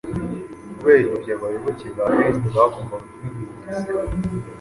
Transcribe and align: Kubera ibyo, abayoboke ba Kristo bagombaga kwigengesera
Kubera 0.77 0.99
ibyo, 1.15 1.31
abayoboke 1.37 1.85
ba 1.95 2.03
Kristo 2.15 2.47
bagombaga 2.57 3.05
kwigengesera 3.13 4.13